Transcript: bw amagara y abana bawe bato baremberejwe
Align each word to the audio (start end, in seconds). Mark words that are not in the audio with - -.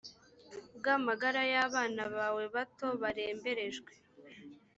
bw 0.77 0.85
amagara 0.95 1.41
y 1.53 1.55
abana 1.65 2.03
bawe 2.15 2.43
bato 2.55 2.87
baremberejwe 3.01 3.91